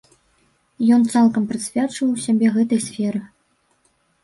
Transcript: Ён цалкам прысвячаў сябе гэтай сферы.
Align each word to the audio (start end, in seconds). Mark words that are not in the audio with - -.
Ён 0.97 1.01
цалкам 1.15 1.43
прысвячаў 1.51 2.11
сябе 2.25 2.47
гэтай 2.57 2.83
сферы. 2.89 3.25